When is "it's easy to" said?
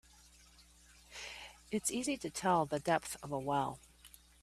1.69-2.31